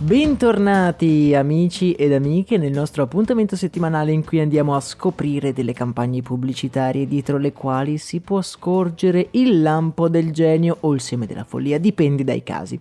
[0.00, 6.22] Bentornati amici ed amiche nel nostro appuntamento settimanale in cui andiamo a scoprire delle campagne
[6.22, 11.42] pubblicitarie dietro le quali si può scorgere il lampo del genio o il seme della
[11.42, 12.78] follia, dipende dai casi.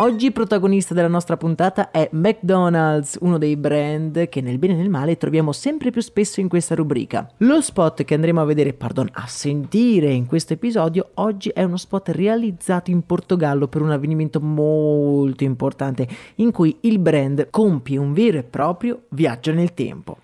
[0.00, 4.88] Oggi protagonista della nostra puntata è McDonald's, uno dei brand che nel bene e nel
[4.88, 7.28] male troviamo sempre più spesso in questa rubrica.
[7.38, 11.76] Lo spot che andremo a vedere, pardon, a sentire in questo episodio oggi è uno
[11.76, 18.12] spot realizzato in Portogallo per un avvenimento molto importante in cui il brand compie un
[18.12, 20.18] vero e proprio viaggio nel tempo.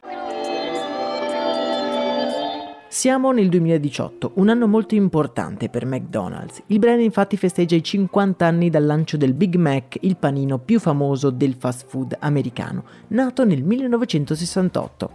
[2.95, 6.63] Siamo nel 2018, un anno molto importante per McDonald's.
[6.69, 10.79] Il brand infatti festeggia i 50 anni dal lancio del Big Mac, il panino più
[10.79, 15.11] famoso del fast food americano, nato nel 1968.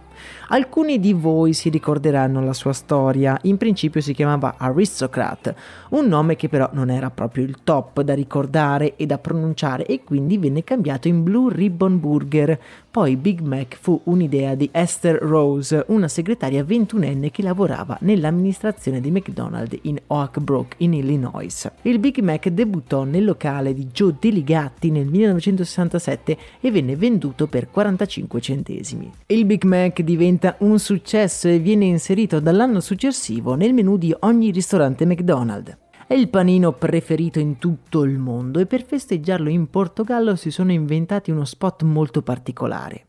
[0.48, 5.54] Alcuni di voi si ricorderanno la sua storia, in principio si chiamava Aristocrat,
[5.90, 10.04] un nome che però non era proprio il top da ricordare e da pronunciare e
[10.04, 12.60] quindi venne cambiato in Blue Ribbon Burger.
[12.92, 19.12] Poi Big Mac fu un'idea di Esther Rose, una segretaria ventunenne che lavorava nell'amministrazione di
[19.12, 21.70] McDonald's in Oak Brook in Illinois.
[21.82, 27.70] Il Big Mac debuttò nel locale di Joe Deligatti nel 1967 e venne venduto per
[27.70, 29.08] 45 centesimi.
[29.26, 34.50] Il Big Mac diventa un successo e viene inserito dall'anno successivo nel menù di ogni
[34.50, 35.76] ristorante McDonald's.
[36.10, 40.72] È il panino preferito in tutto il mondo e per festeggiarlo in Portogallo si sono
[40.72, 43.06] inventati uno spot molto particolare.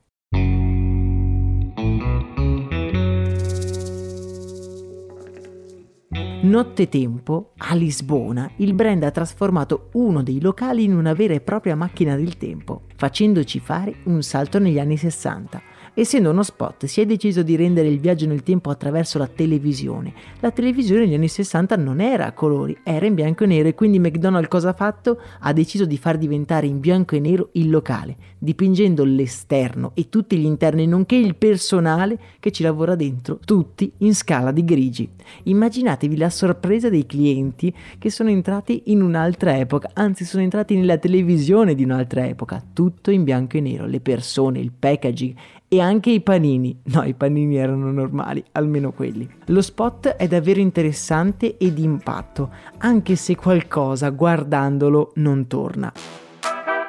[6.44, 11.76] Nottetempo, a Lisbona, il brand ha trasformato uno dei locali in una vera e propria
[11.76, 15.71] macchina del tempo, facendoci fare un salto negli anni 60.
[15.94, 20.14] Essendo uno spot, si è deciso di rendere il viaggio nel tempo attraverso la televisione.
[20.40, 23.76] La televisione negli anni 60 non era a colori, era in bianco e nero e
[23.76, 25.20] quindi McDonald's cosa ha fatto?
[25.42, 30.38] Ha deciso di far diventare in bianco e nero il locale, dipingendo l'esterno e tutti
[30.38, 35.10] gli interni, nonché il personale che ci lavora dentro, tutti in scala di grigi.
[35.44, 40.98] Immaginatevi la sorpresa dei clienti che sono entrati in un'altra epoca, anzi sono entrati nella
[40.98, 45.36] televisione di un'altra epoca, tutto in bianco e nero, le persone, il packaging
[45.74, 46.82] e anche i panini.
[46.92, 49.26] No, i panini erano normali, almeno quelli.
[49.46, 52.50] Lo spot è davvero interessante e di impatto,
[52.80, 55.90] anche se qualcosa guardandolo non torna.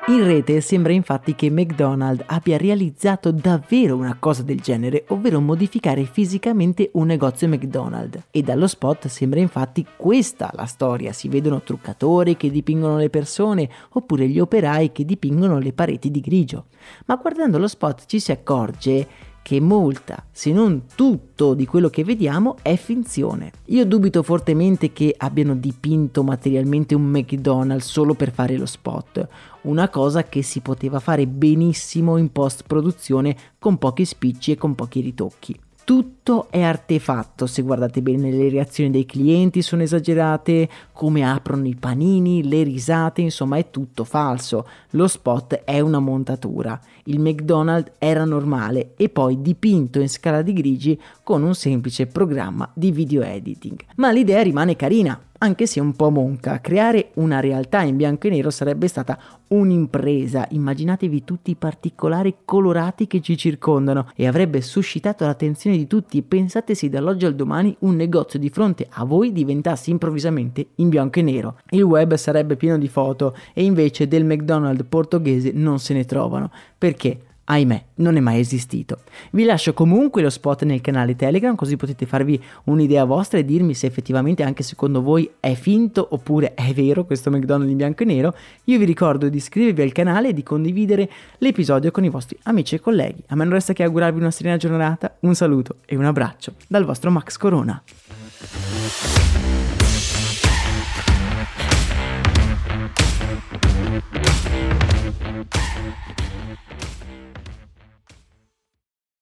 [0.07, 6.03] In rete sembra infatti che McDonald's abbia realizzato davvero una cosa del genere, ovvero modificare
[6.07, 8.21] fisicamente un negozio McDonald's.
[8.33, 13.71] E dallo spot sembra infatti questa la storia, si vedono truccatori che dipingono le persone
[13.91, 16.67] oppure gli operai che dipingono le pareti di grigio.
[17.07, 19.07] Ma guardando lo spot ci si accorge
[19.43, 23.51] che molta, se non tutto di quello che vediamo è finzione.
[23.67, 29.29] Io dubito fortemente che abbiano dipinto materialmente un McDonald's solo per fare lo spot,
[29.63, 34.75] una cosa che si poteva fare benissimo in post produzione con pochi spicci e con
[34.75, 35.59] pochi ritocchi.
[35.85, 41.75] Tutto è artefatto, se guardate bene le reazioni dei clienti sono esagerate, come aprono i
[41.75, 44.67] panini, le risate, insomma è tutto falso.
[44.91, 46.81] Lo spot è una montatura.
[47.05, 52.71] Il McDonald's era normale e poi dipinto in scala di grigi con un semplice programma
[52.73, 53.81] di video editing.
[53.97, 56.61] Ma l'idea rimane carina, anche se un po' monca.
[56.61, 59.19] Creare una realtà in bianco e nero sarebbe stata
[59.49, 60.47] un'impresa.
[60.51, 66.23] Immaginatevi tutti i particolari colorati che ci circondano e avrebbe suscitato l'attenzione di tutti.
[66.23, 71.19] Pensate se dall'oggi al domani un negozio di fronte a voi diventasse improvvisamente in bianco
[71.19, 71.59] e nero.
[71.71, 76.51] Il web sarebbe pieno di foto e invece del McDonald's portoghese non se ne trovano.
[76.79, 77.19] Perché?
[77.45, 79.01] Ahimè, non è mai esistito.
[79.31, 83.75] Vi lascio comunque lo spot nel canale Telegram così potete farvi un'idea vostra e dirmi
[83.75, 88.07] se effettivamente anche secondo voi è finto oppure è vero questo McDonald's in bianco e
[88.07, 88.35] nero.
[88.65, 91.09] Io vi ricordo di iscrivervi al canale e di condividere
[91.39, 93.23] l'episodio con i vostri amici e colleghi.
[93.29, 96.85] A me non resta che augurarvi una serena giornata, un saluto e un abbraccio dal
[96.85, 97.83] vostro Max Corona.